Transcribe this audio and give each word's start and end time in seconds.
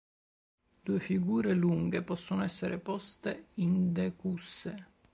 Due 0.81 0.97
figure 0.99 1.53
lunghe 1.53 2.01
possono 2.01 2.41
essere 2.43 2.79
poste 2.79 3.49
in 3.57 3.93
decusse. 3.93 4.87